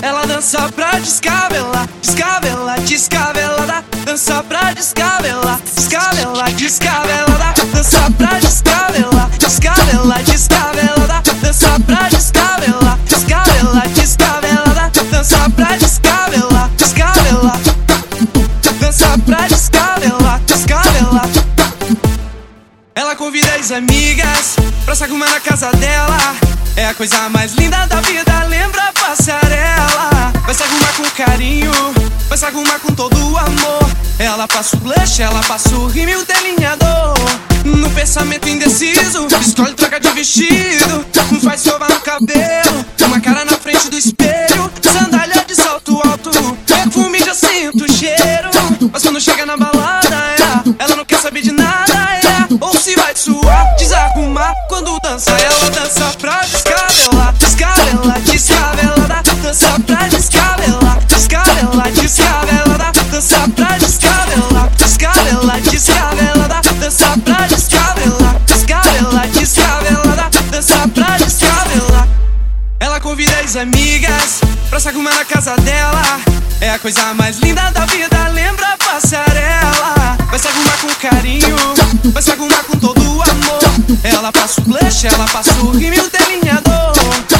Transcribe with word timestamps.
Ela 0.00 0.24
dança 0.26 0.72
pra 0.72 0.92
descabelar, 0.92 1.86
descabelar, 2.00 2.80
descabelada. 2.80 3.84
Dança 4.06 4.42
pra 4.44 4.72
descabelar, 4.72 5.60
descabelar, 5.60 6.50
descabelada. 6.52 7.64
Dança 7.74 8.10
pra 8.16 8.28
descabelar, 8.28 8.47
Ela 23.58 23.64
convida 23.66 23.72
as 23.72 23.72
amigas 23.72 24.56
pra 24.84 24.94
se 24.94 25.04
arrumar 25.04 25.30
na 25.30 25.40
casa 25.40 25.70
dela. 25.72 26.16
É 26.76 26.86
a 26.86 26.94
coisa 26.94 27.28
mais 27.28 27.54
linda 27.54 27.86
da 27.86 28.00
vida, 28.02 28.44
lembra 28.44 28.80
a 28.84 28.92
passarela. 28.92 30.32
Vai 30.44 30.54
se 30.54 30.62
arrumar 30.62 30.92
com 30.96 31.02
carinho, 31.10 31.72
vai 32.28 32.38
se 32.38 32.44
arrumar 32.44 32.78
com 32.78 32.94
todo 32.94 33.16
o 33.16 33.36
amor. 33.36 33.90
Ela 34.18 34.46
passa 34.46 34.76
o 34.76 34.78
blush, 34.80 35.20
ela 35.20 35.40
passa 35.42 35.74
o 35.74 35.88
rímel 35.88 36.24
delineador. 36.24 37.14
No 37.64 37.90
pensamento 37.90 38.48
indeciso, 38.48 39.26
escolhe 39.40 39.74
troca 39.74 39.98
de 39.98 40.08
vestido. 40.10 41.04
Faz 41.42 41.60
sova 41.60 41.88
no 41.88 42.00
cabelo, 42.00 42.84
uma 43.06 43.20
cara 43.20 43.44
na 43.44 43.56
frente 43.56 43.90
do 43.90 43.98
espelho. 43.98 44.70
Sandália 44.80 45.44
de 45.44 45.56
salto 45.56 46.00
alto, 46.08 46.30
perfume 46.64 47.18
já 47.18 47.34
sinto 47.34 47.84
o 47.84 47.92
cheiro. 47.92 48.50
Mas 48.92 49.02
quando 49.02 49.20
chega 49.20 49.44
na 49.44 49.56
balada, 49.56 50.16
é, 50.16 50.38
ela 50.78 50.96
não 50.96 51.04
quer 51.04 51.18
saber 51.18 51.42
de 51.42 51.50
nada, 51.52 51.67
se 52.88 52.96
vai 52.96 53.14
suar, 53.14 53.76
desarrumar. 53.76 54.54
Quando 54.66 54.98
dança, 55.00 55.30
ela 55.30 55.70
dança 55.70 56.10
pra 56.18 56.40
descabelar, 56.40 57.34
descabelar, 57.34 58.20
descabelada. 58.20 59.22
Dança 59.42 59.80
pra 59.86 60.08
descabelar, 60.08 60.98
descabelar, 61.06 61.90
descabelada. 61.92 62.92
Dança 63.10 63.48
pra 63.54 63.78
descabelar, 63.78 64.70
descabelar, 64.76 65.60
descabelada. 65.60 66.60
Dança 66.80 67.18
pra 67.24 67.46
descabelar, 67.46 68.40
descabelar, 68.46 69.28
descabelada. 69.28 70.30
Dança 70.50 70.88
pra 70.88 71.18
descabelar. 71.18 72.08
Ela 72.80 73.00
convida 73.00 73.38
as 73.44 73.56
amigas 73.56 74.40
pra 74.70 74.80
se 74.80 74.88
arrumar 74.88 75.14
na 75.14 75.24
casa 75.26 75.54
dela. 75.56 76.20
É 76.60 76.70
a 76.70 76.78
coisa 76.78 77.12
mais 77.12 77.38
linda 77.38 77.70
da 77.70 77.84
vida, 77.84 78.28
lembra 78.28 78.66
a 78.66 78.76
passarela. 78.78 80.16
Vai 80.30 80.38
se 80.38 80.48
arrumar 80.48 80.76
com 80.80 80.94
carinho, 80.94 81.56
vai 82.12 82.22
se 82.22 82.30
arrumar 82.30 82.64
com. 82.64 82.77
Ela 84.28 84.32
passa 84.32 84.60
o 84.60 84.64
blush, 84.64 85.06
ela 85.06 85.24
passa 85.28 85.54
o 85.54 85.70
rímel 85.70 86.04
delineador. 86.10 86.92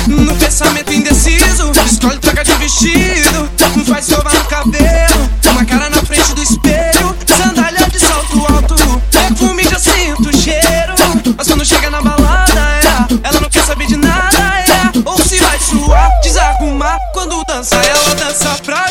No 0.07 0.35
pensamento 0.37 0.91
indeciso, 0.91 1.71
escolhe 1.85 2.17
troca 2.17 2.43
de 2.43 2.55
vestido. 2.55 3.51
Faz 3.87 4.07
sova 4.07 4.33
no 4.33 4.45
cabelo, 4.45 5.31
uma 5.51 5.67
cara 5.67 5.91
na 5.91 6.03
frente 6.03 6.35
do 6.35 6.43
espelho. 6.43 7.15
Sandália 7.27 7.87
de 7.91 8.01
salto 8.01 8.39
alto, 8.39 9.03
perfume 9.11 9.65
já 9.65 9.79
sinto 9.79 10.31
o 10.31 10.37
cheiro. 10.39 10.95
Mas 11.37 11.47
quando 11.47 11.63
chega 11.63 11.91
na 11.91 12.01
balada, 12.01 12.59
é, 12.59 12.83
ela 13.23 13.39
não 13.39 13.51
quer 13.51 13.65
saber 13.65 13.87
de 13.87 13.97
nada, 13.99 14.39
é. 14.39 14.91
Ou 15.05 15.19
se 15.19 15.37
vai 15.41 15.59
suar, 15.59 16.11
desarrumar. 16.23 16.99
Quando 17.13 17.45
dança, 17.45 17.77
ela 17.77 18.15
dança 18.15 18.49
pra 18.65 18.88